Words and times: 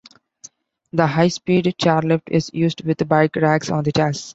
The 0.93 1.05
high-speed 1.05 1.75
chairlift 1.77 2.23
is 2.31 2.49
used 2.55 2.83
with 2.83 3.07
bike 3.07 3.35
racks 3.35 3.69
on 3.69 3.83
the 3.83 3.91
chairs. 3.91 4.29